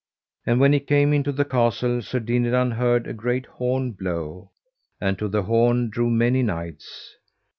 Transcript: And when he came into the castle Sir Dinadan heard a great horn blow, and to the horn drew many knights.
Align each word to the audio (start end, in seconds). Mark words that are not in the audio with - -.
And 0.47 0.59
when 0.59 0.73
he 0.73 0.79
came 0.79 1.13
into 1.13 1.31
the 1.31 1.45
castle 1.45 2.01
Sir 2.01 2.19
Dinadan 2.19 2.71
heard 2.71 3.05
a 3.05 3.13
great 3.13 3.45
horn 3.45 3.91
blow, 3.91 4.49
and 4.99 5.15
to 5.19 5.27
the 5.27 5.43
horn 5.43 5.91
drew 5.91 6.09
many 6.09 6.41
knights. 6.41 7.17